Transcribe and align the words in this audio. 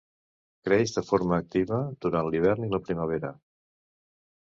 Creix 0.69 0.93
de 0.95 1.03
forma 1.09 1.37
activa 1.45 1.81
durant 2.07 2.33
l'hivern 2.33 2.69
i 2.69 2.73
la 2.75 2.83
primavera. 2.91 3.35